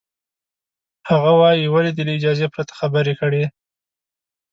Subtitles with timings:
[1.09, 3.43] هغه وایي، ولې دې له اجازې پرته خبرې کړې؟